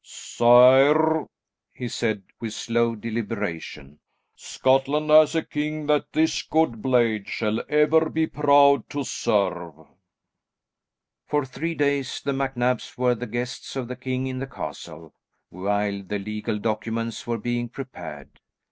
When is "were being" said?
17.27-17.69